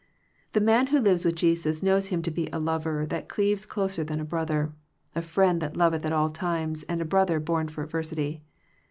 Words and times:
The 0.53 0.59
man 0.61 0.87
who 0.87 0.99
lives 0.99 1.25
with 1.25 1.35
Jesus 1.35 1.83
knows 1.83 2.07
Him 2.07 2.23
to 2.23 2.31
be 2.31 2.49
a 2.51 2.57
Lover 2.57 3.05
that 3.05 3.29
cleaves 3.29 3.67
closer 3.67 4.03
than 4.03 4.19
a 4.19 4.25
brother, 4.25 4.73
a 5.13 5.21
Friend 5.21 5.61
that 5.61 5.77
loveth 5.77 6.03
at 6.07 6.11
all 6.11 6.31
times, 6.31 6.81
and 6.89 7.03
a 7.03 7.05
Brother 7.05 7.39
born 7.39 7.67
for 7.67 7.83
adversity. 7.83 8.41